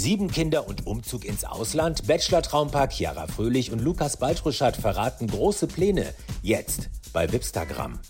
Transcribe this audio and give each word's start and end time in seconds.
Sieben 0.00 0.30
Kinder 0.30 0.66
und 0.66 0.86
Umzug 0.86 1.26
ins 1.26 1.44
Ausland, 1.44 2.06
Bachelor-Traumpaar 2.06 2.88
Chiara 2.88 3.26
Fröhlich 3.26 3.70
und 3.70 3.80
Lukas 3.80 4.16
Baltruschat 4.16 4.74
verraten 4.78 5.26
große 5.26 5.66
Pläne. 5.66 6.14
Jetzt 6.40 6.88
bei 7.12 7.30
Wipstagram. 7.30 8.00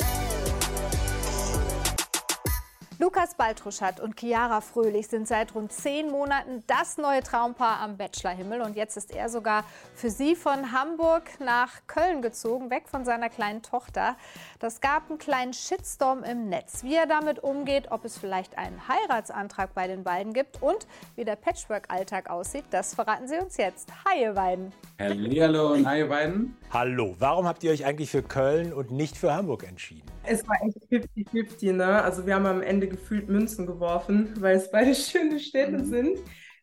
Lukas 3.01 3.35
Baltruschat 3.35 3.99
und 3.99 4.21
Chiara 4.21 4.61
Fröhlich 4.61 5.09
sind 5.09 5.27
seit 5.27 5.54
rund 5.54 5.73
zehn 5.73 6.11
Monaten 6.11 6.63
das 6.67 6.99
neue 6.99 7.23
Traumpaar 7.23 7.81
am 7.81 7.97
Bachelorhimmel. 7.97 8.61
Und 8.61 8.77
jetzt 8.77 8.99
ist 8.99 9.11
er 9.11 9.31
sogar 9.31 9.65
für 9.95 10.11
sie 10.11 10.37
von 10.37 10.73
Hamburg 10.73 11.23
nach 11.41 11.71
Köln 11.87 12.21
gezogen, 12.21 12.69
weg 12.69 12.91
von 12.91 13.06
seiner 13.06 13.31
kleinen 13.31 13.63
Tochter. 13.63 14.17
Das 14.59 14.83
gab 14.83 15.09
einen 15.09 15.19
kleinen 15.19 15.55
Shitstorm 15.55 16.24
im 16.24 16.51
Netz. 16.51 16.84
Wie 16.84 16.95
er 16.95 17.06
damit 17.06 17.38
umgeht, 17.38 17.91
ob 17.91 18.05
es 18.05 18.19
vielleicht 18.19 18.59
einen 18.59 18.87
Heiratsantrag 18.87 19.73
bei 19.73 19.87
den 19.87 20.05
beiden 20.05 20.34
gibt 20.34 20.62
und 20.62 20.87
wie 21.16 21.24
der 21.24 21.37
Patchwork-Alltag 21.37 22.28
aussieht, 22.28 22.64
das 22.69 22.95
verraten 22.95 23.27
sie 23.27 23.38
uns 23.38 23.56
jetzt. 23.56 23.91
Hi, 24.06 24.24
ihr 24.24 24.34
beiden. 24.34 24.74
Hallo 24.98 25.73
und 25.73 25.87
hi, 25.87 26.01
ihr 26.01 26.09
beiden. 26.10 26.55
Hallo, 26.70 27.16
warum 27.19 27.46
habt 27.46 27.64
ihr 27.64 27.70
euch 27.70 27.87
eigentlich 27.87 28.10
für 28.10 28.23
Köln 28.23 28.74
und 28.74 28.91
nicht 28.91 29.16
für 29.16 29.32
Hamburg 29.32 29.66
entschieden? 29.66 30.06
Es 30.23 30.46
war 30.46 30.56
echt 30.62 30.77
50-50, 31.16 31.73
ne? 31.73 32.02
Also 32.02 32.27
wir 32.27 32.34
haben 32.34 32.45
am 32.45 32.60
Ende 32.60 32.89
gefühlt 32.90 33.28
Münzen 33.28 33.66
geworfen, 33.66 34.34
weil 34.40 34.56
es 34.56 34.70
beide 34.70 34.94
schöne 34.94 35.38
Städte 35.40 35.78
mhm. 35.78 35.84
sind. 35.84 36.18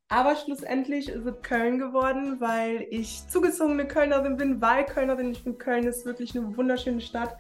Aber 0.10 0.36
schlussendlich 0.38 1.10
ist 1.10 1.26
es 1.26 1.42
Köln 1.42 1.80
geworden, 1.80 2.40
weil 2.40 2.88
ich 2.92 3.28
zugezogene 3.28 3.88
Kölnerin 3.88 4.38
bin, 4.38 4.62
Wahlkölnerin. 4.62 5.32
Ich 5.32 5.42
finde, 5.42 5.58
Köln 5.58 5.86
ist 5.86 6.06
wirklich 6.06 6.38
eine 6.38 6.56
wunderschöne 6.56 7.02
Stadt. 7.02 7.36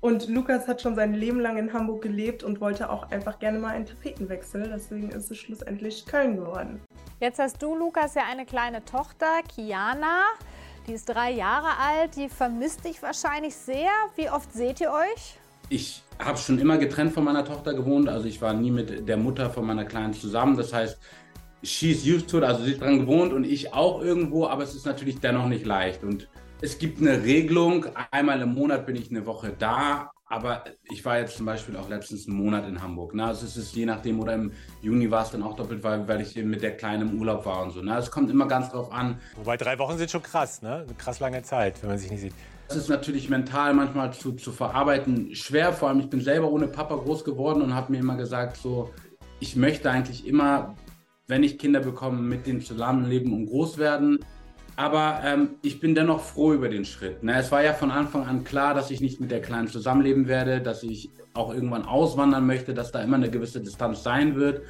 Und 0.00 0.28
Lukas 0.28 0.68
hat 0.68 0.82
schon 0.82 0.94
sein 0.94 1.14
Leben 1.14 1.40
lang 1.40 1.56
in 1.56 1.72
Hamburg 1.72 2.02
gelebt 2.02 2.42
und 2.42 2.60
wollte 2.60 2.90
auch 2.90 3.10
einfach 3.10 3.38
gerne 3.38 3.58
mal 3.58 3.68
einen 3.68 3.86
Tapetenwechsel. 3.86 4.68
Deswegen 4.72 5.10
ist 5.10 5.30
es 5.30 5.38
schlussendlich 5.38 6.06
Köln 6.06 6.36
geworden. 6.36 6.80
Jetzt 7.20 7.38
hast 7.38 7.62
du, 7.62 7.76
Lukas, 7.76 8.14
ja 8.14 8.22
eine 8.28 8.44
kleine 8.44 8.84
Tochter, 8.84 9.42
Kiana. 9.48 10.24
Die 10.88 10.94
ist 10.94 11.08
drei 11.08 11.30
Jahre 11.30 11.78
alt. 11.78 12.16
Die 12.16 12.28
vermisst 12.28 12.84
dich 12.84 13.00
wahrscheinlich 13.00 13.54
sehr. 13.54 13.90
Wie 14.16 14.28
oft 14.28 14.52
seht 14.52 14.80
ihr 14.80 14.90
euch? 14.90 15.38
Ich 15.68 16.02
habe 16.24 16.38
schon 16.38 16.58
immer 16.58 16.78
getrennt 16.78 17.12
von 17.12 17.24
meiner 17.24 17.44
Tochter 17.44 17.74
gewohnt. 17.74 18.08
Also 18.08 18.26
ich 18.26 18.40
war 18.40 18.54
nie 18.54 18.70
mit 18.70 19.08
der 19.08 19.16
Mutter 19.16 19.50
von 19.50 19.66
meiner 19.66 19.84
Kleinen 19.84 20.14
zusammen. 20.14 20.56
Das 20.56 20.72
heißt, 20.72 20.98
she's 21.62 22.04
used 22.06 22.28
to 22.28 22.38
it, 22.38 22.44
also 22.44 22.64
sie 22.64 22.72
ist 22.72 22.80
dran 22.80 23.00
gewohnt 23.00 23.32
und 23.32 23.44
ich 23.44 23.72
auch 23.72 24.02
irgendwo, 24.02 24.46
aber 24.46 24.62
es 24.62 24.74
ist 24.74 24.86
natürlich 24.86 25.20
dennoch 25.20 25.46
nicht 25.46 25.66
leicht. 25.66 26.02
Und 26.04 26.28
es 26.60 26.78
gibt 26.78 27.00
eine 27.00 27.22
Regelung, 27.22 27.86
einmal 28.10 28.40
im 28.40 28.54
Monat 28.54 28.86
bin 28.86 28.96
ich 28.96 29.10
eine 29.10 29.26
Woche 29.26 29.52
da, 29.58 30.10
aber 30.26 30.64
ich 30.84 31.04
war 31.04 31.18
jetzt 31.18 31.36
zum 31.36 31.44
Beispiel 31.44 31.76
auch 31.76 31.88
letztens 31.88 32.26
einen 32.26 32.36
Monat 32.36 32.66
in 32.66 32.80
Hamburg. 32.80 33.14
Ne? 33.14 33.26
Also 33.26 33.44
es 33.44 33.56
ist 33.56 33.74
je 33.74 33.84
nachdem, 33.84 34.18
oder 34.18 34.34
im 34.34 34.52
Juni 34.80 35.10
war 35.10 35.24
es 35.24 35.30
dann 35.30 35.42
auch 35.42 35.56
doppelt, 35.56 35.82
weil, 35.82 36.08
weil 36.08 36.22
ich 36.22 36.34
mit 36.36 36.62
der 36.62 36.76
Kleinen 36.76 37.08
im 37.10 37.20
Urlaub 37.20 37.44
war 37.44 37.62
und 37.62 37.72
so. 37.72 37.82
Ne? 37.82 37.96
Es 37.98 38.10
kommt 38.10 38.30
immer 38.30 38.48
ganz 38.48 38.70
drauf 38.70 38.90
an. 38.90 39.20
Wobei 39.36 39.56
drei 39.56 39.78
Wochen 39.78 39.98
sind 39.98 40.10
schon 40.10 40.22
krass, 40.22 40.62
ne? 40.62 40.86
Eine 40.86 40.94
krass 40.96 41.20
lange 41.20 41.42
Zeit, 41.42 41.82
wenn 41.82 41.90
man 41.90 41.98
sich 41.98 42.10
nicht 42.10 42.20
sieht. 42.20 42.34
Das 42.72 42.84
ist 42.84 42.88
natürlich 42.88 43.28
mental 43.28 43.74
manchmal 43.74 44.14
zu, 44.14 44.32
zu 44.32 44.50
verarbeiten 44.50 45.34
schwer. 45.34 45.74
Vor 45.74 45.90
allem, 45.90 46.00
ich 46.00 46.08
bin 46.08 46.22
selber 46.22 46.50
ohne 46.50 46.68
Papa 46.68 46.96
groß 46.96 47.22
geworden 47.22 47.60
und 47.60 47.74
habe 47.74 47.92
mir 47.92 47.98
immer 47.98 48.16
gesagt, 48.16 48.56
so, 48.56 48.88
ich 49.40 49.56
möchte 49.56 49.90
eigentlich 49.90 50.26
immer, 50.26 50.74
wenn 51.28 51.42
ich 51.42 51.58
Kinder 51.58 51.80
bekomme, 51.80 52.22
mit 52.22 52.46
denen 52.46 52.62
zusammenleben 52.62 53.34
und 53.34 53.44
groß 53.44 53.76
werden. 53.76 54.20
Aber 54.74 55.20
ähm, 55.22 55.56
ich 55.60 55.80
bin 55.80 55.94
dennoch 55.94 56.20
froh 56.20 56.54
über 56.54 56.70
den 56.70 56.86
Schritt. 56.86 57.22
Ne? 57.22 57.38
Es 57.38 57.52
war 57.52 57.62
ja 57.62 57.74
von 57.74 57.90
Anfang 57.90 58.24
an 58.24 58.42
klar, 58.42 58.72
dass 58.72 58.90
ich 58.90 59.02
nicht 59.02 59.20
mit 59.20 59.30
der 59.30 59.42
Kleinen 59.42 59.68
zusammenleben 59.68 60.26
werde, 60.26 60.62
dass 60.62 60.82
ich 60.82 61.10
auch 61.34 61.52
irgendwann 61.52 61.84
auswandern 61.84 62.46
möchte, 62.46 62.72
dass 62.72 62.90
da 62.90 63.02
immer 63.02 63.16
eine 63.16 63.28
gewisse 63.28 63.60
Distanz 63.60 64.02
sein 64.02 64.34
wird. 64.36 64.62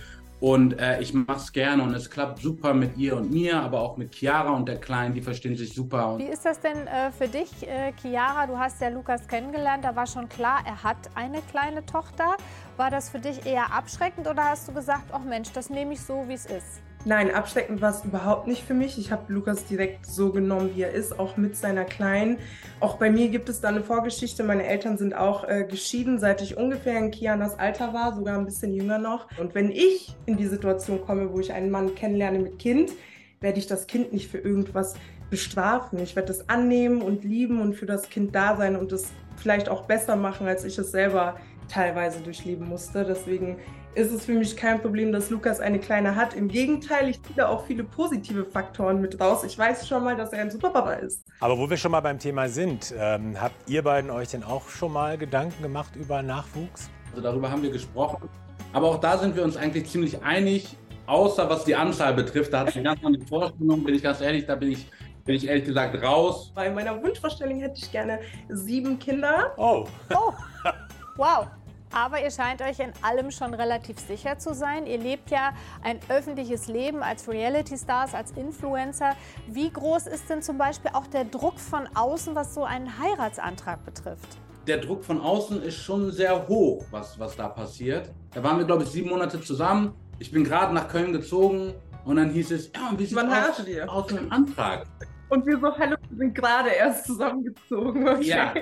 Und 0.42 0.80
äh, 0.80 1.00
ich 1.00 1.14
mache 1.14 1.36
es 1.36 1.52
gerne 1.52 1.84
und 1.84 1.94
es 1.94 2.10
klappt 2.10 2.40
super 2.40 2.74
mit 2.74 2.96
ihr 2.96 3.16
und 3.16 3.30
mir, 3.30 3.60
aber 3.60 3.80
auch 3.80 3.96
mit 3.96 4.12
Chiara 4.12 4.50
und 4.50 4.66
der 4.66 4.80
Kleinen, 4.80 5.14
die 5.14 5.22
verstehen 5.22 5.56
sich 5.56 5.72
super. 5.72 6.18
Wie 6.18 6.24
ist 6.24 6.44
das 6.44 6.58
denn 6.58 6.88
äh, 6.88 7.12
für 7.12 7.28
dich, 7.28 7.68
äh, 7.68 7.92
Chiara? 7.92 8.48
Du 8.48 8.58
hast 8.58 8.80
ja 8.80 8.88
Lukas 8.88 9.28
kennengelernt, 9.28 9.84
da 9.84 9.94
war 9.94 10.08
schon 10.08 10.28
klar, 10.28 10.58
er 10.66 10.82
hat 10.82 10.96
eine 11.14 11.42
kleine 11.42 11.86
Tochter. 11.86 12.36
War 12.76 12.90
das 12.90 13.08
für 13.08 13.20
dich 13.20 13.46
eher 13.46 13.72
abschreckend 13.72 14.26
oder 14.26 14.46
hast 14.46 14.66
du 14.66 14.72
gesagt, 14.72 15.12
ach 15.12 15.22
Mensch, 15.22 15.52
das 15.52 15.70
nehme 15.70 15.92
ich 15.92 16.00
so, 16.00 16.24
wie 16.26 16.34
es 16.34 16.46
ist? 16.46 16.82
Nein, 17.04 17.32
abschreckend 17.32 17.80
war 17.80 17.90
es 17.90 18.04
überhaupt 18.04 18.46
nicht 18.46 18.62
für 18.62 18.74
mich. 18.74 18.96
Ich 18.96 19.10
habe 19.10 19.32
Lukas 19.32 19.64
direkt 19.64 20.06
so 20.06 20.30
genommen, 20.30 20.70
wie 20.76 20.82
er 20.82 20.92
ist, 20.92 21.18
auch 21.18 21.36
mit 21.36 21.56
seiner 21.56 21.84
Kleinen. 21.84 22.38
Auch 22.78 22.96
bei 22.96 23.10
mir 23.10 23.28
gibt 23.28 23.48
es 23.48 23.60
da 23.60 23.68
eine 23.68 23.82
Vorgeschichte. 23.82 24.44
Meine 24.44 24.64
Eltern 24.64 24.96
sind 24.96 25.12
auch 25.12 25.42
äh, 25.48 25.64
geschieden, 25.68 26.20
seit 26.20 26.42
ich 26.42 26.56
ungefähr 26.56 26.96
in 26.96 27.10
Kianas 27.10 27.58
Alter 27.58 27.92
war, 27.92 28.14
sogar 28.14 28.38
ein 28.38 28.44
bisschen 28.44 28.72
jünger 28.72 28.98
noch. 28.98 29.26
Und 29.36 29.56
wenn 29.56 29.72
ich 29.72 30.14
in 30.26 30.36
die 30.36 30.46
Situation 30.46 31.04
komme, 31.04 31.32
wo 31.32 31.40
ich 31.40 31.52
einen 31.52 31.72
Mann 31.72 31.96
kennenlerne 31.96 32.38
mit 32.38 32.60
Kind, 32.60 32.92
werde 33.40 33.58
ich 33.58 33.66
das 33.66 33.88
Kind 33.88 34.12
nicht 34.12 34.30
für 34.30 34.38
irgendwas 34.38 34.94
bestrafen. 35.28 35.98
Ich 35.98 36.14
werde 36.14 36.28
das 36.28 36.48
annehmen 36.48 37.02
und 37.02 37.24
lieben 37.24 37.60
und 37.60 37.74
für 37.74 37.86
das 37.86 38.10
Kind 38.10 38.32
da 38.32 38.56
sein 38.56 38.76
und 38.76 38.92
es 38.92 39.10
vielleicht 39.36 39.68
auch 39.68 39.86
besser 39.86 40.14
machen, 40.14 40.46
als 40.46 40.64
ich 40.64 40.78
es 40.78 40.92
selber 40.92 41.36
teilweise 41.68 42.20
durchleben 42.20 42.68
musste. 42.68 43.04
Deswegen 43.04 43.56
ist 43.94 44.12
es 44.12 44.24
für 44.24 44.32
mich 44.32 44.56
kein 44.56 44.80
Problem, 44.80 45.12
dass 45.12 45.30
Lukas 45.30 45.60
eine 45.60 45.78
kleine 45.78 46.16
hat. 46.16 46.34
Im 46.34 46.48
Gegenteil, 46.48 47.08
ich 47.08 47.22
ziehe 47.22 47.36
da 47.36 47.48
auch 47.48 47.66
viele 47.66 47.84
positive 47.84 48.44
Faktoren 48.44 49.00
mit 49.00 49.20
raus. 49.20 49.44
Ich 49.44 49.58
weiß 49.58 49.86
schon 49.86 50.04
mal, 50.04 50.16
dass 50.16 50.32
er 50.32 50.42
ein 50.42 50.50
Superpapa 50.50 50.94
ist. 50.94 51.24
Aber 51.40 51.58
wo 51.58 51.68
wir 51.68 51.76
schon 51.76 51.92
mal 51.92 52.00
beim 52.00 52.18
Thema 52.18 52.48
sind, 52.48 52.94
ähm, 52.98 53.40
habt 53.40 53.54
ihr 53.68 53.82
beiden 53.82 54.10
euch 54.10 54.28
denn 54.28 54.42
auch 54.42 54.68
schon 54.68 54.92
mal 54.92 55.18
Gedanken 55.18 55.62
gemacht 55.62 55.94
über 55.96 56.22
Nachwuchs? 56.22 56.90
Also 57.10 57.22
darüber 57.22 57.50
haben 57.50 57.62
wir 57.62 57.70
gesprochen. 57.70 58.28
Aber 58.72 58.88
auch 58.88 59.00
da 59.00 59.18
sind 59.18 59.36
wir 59.36 59.44
uns 59.44 59.56
eigentlich 59.56 59.90
ziemlich 59.90 60.22
einig, 60.22 60.76
außer 61.06 61.48
was 61.50 61.64
die 61.64 61.74
Anzahl 61.74 62.14
betrifft. 62.14 62.52
Da 62.52 62.60
hat 62.60 62.68
es 62.68 62.76
eine 62.76 62.84
ganz 62.84 63.04
andere 63.04 63.26
Vorstellung, 63.26 63.84
bin 63.84 63.94
ich 63.94 64.02
ganz 64.02 64.20
ehrlich, 64.20 64.46
da 64.46 64.54
bin 64.54 64.72
ich 64.72 64.86
bin 65.24 65.36
ich 65.36 65.46
ehrlich 65.46 65.64
gesagt 65.64 66.02
raus. 66.02 66.50
Bei 66.54 66.68
meiner 66.70 67.00
Wunschvorstellung 67.00 67.60
hätte 67.60 67.78
ich 67.78 67.92
gerne 67.92 68.18
sieben 68.48 68.98
Kinder. 68.98 69.52
Oh. 69.56 69.86
oh. 70.14 70.32
Wow. 71.16 71.46
Aber 71.94 72.22
ihr 72.22 72.30
scheint 72.30 72.62
euch 72.62 72.78
in 72.80 72.92
allem 73.02 73.30
schon 73.30 73.52
relativ 73.52 73.98
sicher 73.98 74.38
zu 74.38 74.54
sein. 74.54 74.86
Ihr 74.86 74.98
lebt 74.98 75.30
ja 75.30 75.52
ein 75.82 76.00
öffentliches 76.08 76.66
Leben 76.66 77.02
als 77.02 77.28
Reality-Stars, 77.28 78.14
als 78.14 78.30
Influencer. 78.32 79.14
Wie 79.46 79.70
groß 79.70 80.06
ist 80.06 80.30
denn 80.30 80.40
zum 80.40 80.56
Beispiel 80.56 80.90
auch 80.94 81.06
der 81.06 81.24
Druck 81.24 81.60
von 81.60 81.86
außen, 81.94 82.34
was 82.34 82.54
so 82.54 82.64
einen 82.64 82.98
Heiratsantrag 82.98 83.84
betrifft? 83.84 84.38
Der 84.66 84.78
Druck 84.78 85.04
von 85.04 85.20
außen 85.20 85.62
ist 85.62 85.76
schon 85.76 86.10
sehr 86.12 86.48
hoch, 86.48 86.84
was, 86.90 87.18
was 87.18 87.36
da 87.36 87.48
passiert. 87.48 88.10
Da 88.32 88.42
waren 88.42 88.58
wir, 88.58 88.64
glaube 88.64 88.84
ich, 88.84 88.90
sieben 88.90 89.10
Monate 89.10 89.40
zusammen. 89.40 89.94
Ich 90.18 90.30
bin 90.30 90.44
gerade 90.44 90.72
nach 90.72 90.88
Köln 90.88 91.12
gezogen 91.12 91.74
und 92.04 92.16
dann 92.16 92.30
hieß 92.30 92.52
es, 92.52 92.70
ja, 92.74 92.92
wie 92.96 93.04
sieht 93.04 93.18
aus, 93.18 93.88
aus 93.88 94.12
einem 94.12 94.32
Antrag? 94.32 94.86
Und 95.28 95.46
wir 95.46 95.58
so, 95.58 95.76
hallo, 95.76 95.96
wir 96.08 96.16
sind 96.18 96.34
gerade 96.34 96.70
erst 96.70 97.06
zusammengezogen. 97.06 98.08
Okay. 98.08 98.22
Ja. 98.22 98.54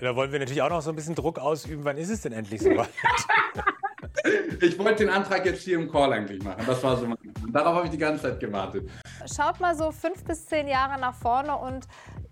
Da 0.00 0.14
wollen 0.14 0.30
wir 0.30 0.38
natürlich 0.38 0.62
auch 0.62 0.70
noch 0.70 0.82
so 0.82 0.90
ein 0.90 0.96
bisschen 0.96 1.14
Druck 1.14 1.38
ausüben. 1.38 1.84
Wann 1.84 1.96
ist 1.96 2.10
es 2.10 2.20
denn 2.20 2.32
endlich 2.32 2.60
soweit? 2.60 2.90
ich 4.60 4.78
wollte 4.78 5.04
den 5.04 5.10
Antrag 5.10 5.44
jetzt 5.46 5.62
hier 5.62 5.78
im 5.78 5.90
Call 5.90 6.12
eigentlich 6.12 6.42
machen. 6.42 6.62
Das 6.66 6.82
war 6.82 6.96
so 6.96 7.06
mein 7.06 7.16
Darauf 7.52 7.76
habe 7.76 7.86
ich 7.86 7.92
die 7.92 7.98
ganze 7.98 8.22
Zeit 8.22 8.40
gewartet. 8.40 8.90
Schaut 9.34 9.60
mal 9.60 9.74
so 9.74 9.90
fünf 9.90 10.22
bis 10.24 10.46
zehn 10.46 10.68
Jahre 10.68 11.00
nach 11.00 11.14
vorne 11.14 11.56
und 11.56 11.86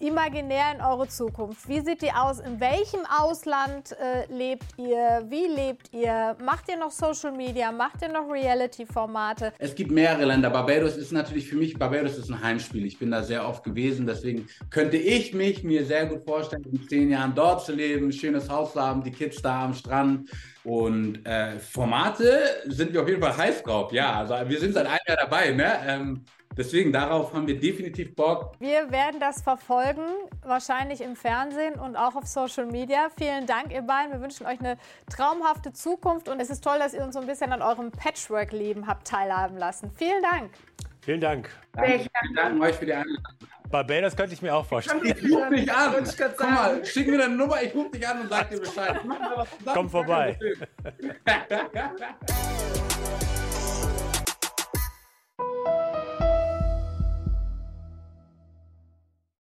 imaginär 0.06 0.74
in 0.74 0.80
eure 0.80 1.08
Zukunft. 1.08 1.68
Wie 1.68 1.80
sieht 1.80 2.02
die 2.02 2.12
aus? 2.12 2.40
In 2.40 2.60
welchem 2.60 3.00
Ausland 3.06 3.92
äh, 3.92 4.26
lebt 4.32 4.64
ihr? 4.76 5.24
Wie 5.28 5.46
lebt 5.46 5.92
ihr? 5.92 6.36
Macht 6.42 6.68
ihr 6.68 6.76
noch 6.76 6.90
Social 6.90 7.32
Media? 7.32 7.72
Macht 7.72 8.02
ihr 8.02 8.08
noch 8.08 8.28
Reality-Formate? 8.30 9.52
Es 9.58 9.74
gibt 9.74 9.90
mehrere 9.90 10.24
Länder. 10.24 10.50
Barbados 10.50 10.96
ist 10.96 11.12
natürlich 11.12 11.48
für 11.48 11.56
mich, 11.56 11.78
Barbados 11.78 12.16
ist 12.18 12.30
ein 12.30 12.42
Heimspiel. 12.42 12.84
Ich 12.86 12.98
bin 12.98 13.10
da 13.10 13.22
sehr 13.22 13.46
oft 13.46 13.64
gewesen. 13.64 14.06
Deswegen 14.06 14.46
könnte 14.70 14.96
ich 14.96 15.34
mich 15.34 15.64
mir 15.64 15.84
sehr 15.84 16.06
gut 16.06 16.24
vorstellen, 16.24 16.64
in 16.70 16.88
zehn 16.88 17.10
Jahren 17.10 17.34
dort 17.34 17.64
zu 17.64 17.72
leben, 17.72 18.08
ein 18.08 18.12
schönes 18.12 18.48
Haus 18.48 18.72
zu 18.72 18.80
haben, 18.80 19.02
die 19.02 19.10
Kids 19.10 19.40
da 19.42 19.64
am 19.64 19.74
Strand. 19.74 20.30
Und 20.64 21.24
äh, 21.26 21.58
Formate 21.58 22.40
sind 22.66 22.92
wir 22.92 23.02
auf 23.02 23.08
jeden 23.08 23.20
Fall 23.20 23.36
heiß 23.36 23.62
drauf. 23.62 23.92
Ja, 23.92 24.20
also 24.20 24.34
wir 24.48 24.58
sind 24.58 24.72
seit 24.72 24.86
einem 24.86 24.98
Jahr 25.06 25.18
dabei. 25.18 25.50
Ne? 25.50 25.72
Ähm, 25.86 26.24
Deswegen, 26.56 26.92
darauf 26.92 27.32
haben 27.32 27.46
wir 27.46 27.58
definitiv 27.58 28.14
Bock. 28.14 28.52
Wir 28.60 28.90
werden 28.90 29.18
das 29.18 29.42
verfolgen, 29.42 30.04
wahrscheinlich 30.42 31.00
im 31.00 31.16
Fernsehen 31.16 31.74
und 31.74 31.96
auch 31.96 32.14
auf 32.14 32.26
Social 32.26 32.66
Media. 32.66 33.08
Vielen 33.16 33.46
Dank, 33.46 33.72
ihr 33.72 33.82
beiden. 33.82 34.12
Wir 34.12 34.20
wünschen 34.20 34.46
euch 34.46 34.60
eine 34.60 34.76
traumhafte 35.10 35.72
Zukunft 35.72 36.28
und 36.28 36.40
es 36.40 36.50
ist 36.50 36.62
toll, 36.62 36.78
dass 36.78 36.94
ihr 36.94 37.02
uns 37.02 37.14
so 37.14 37.20
ein 37.20 37.26
bisschen 37.26 37.52
an 37.52 37.62
eurem 37.62 37.90
Patchwork-Leben 37.90 38.86
habt 38.86 39.06
teilhaben 39.06 39.56
lassen. 39.56 39.90
Vielen 39.96 40.22
Dank. 40.22 40.50
Vielen 41.00 41.20
Dank. 41.20 41.50
Danke, 41.72 41.98
vielen 41.98 42.34
Dank 42.34 42.62
euch 42.62 42.76
für 42.76 42.86
die 42.86 42.94
Einladung. 42.94 43.22
Barbados 43.70 44.14
könnte 44.14 44.34
ich 44.34 44.40
mir 44.40 44.54
auch 44.54 44.64
vorstellen. 44.64 45.04
Ich 45.04 45.32
ruf 45.32 45.48
dich 45.48 45.72
an. 45.72 45.94
Komm 46.36 46.54
mal, 46.54 46.84
schick 46.84 47.08
mir 47.08 47.18
deine 47.18 47.34
Nummer, 47.34 47.60
ich 47.60 47.74
ruf 47.74 47.90
dich 47.90 48.06
an 48.06 48.20
und 48.20 48.28
sag 48.28 48.48
dir 48.48 48.60
Bescheid. 48.60 49.00
Komm 49.64 49.90
vorbei. 49.90 50.38